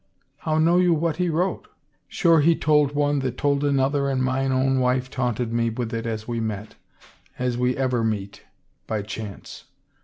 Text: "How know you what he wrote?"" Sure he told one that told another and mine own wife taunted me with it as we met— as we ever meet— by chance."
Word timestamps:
"How 0.45 0.57
know 0.57 0.77
you 0.79 0.95
what 0.95 1.17
he 1.17 1.29
wrote?"" 1.29 1.67
Sure 2.07 2.39
he 2.41 2.55
told 2.55 2.93
one 2.95 3.19
that 3.19 3.37
told 3.37 3.63
another 3.63 4.09
and 4.09 4.23
mine 4.23 4.51
own 4.51 4.79
wife 4.79 5.11
taunted 5.11 5.53
me 5.53 5.69
with 5.69 5.93
it 5.93 6.07
as 6.07 6.27
we 6.27 6.39
met— 6.39 6.73
as 7.37 7.55
we 7.55 7.77
ever 7.77 8.03
meet— 8.03 8.41
by 8.87 9.03
chance." 9.03 9.65